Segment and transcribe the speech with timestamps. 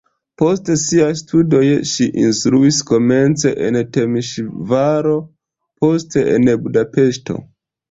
[0.41, 5.15] Post siaj studoj ŝi instruis komence en Temeŝvaro,
[5.85, 7.41] poste en Budapeŝto.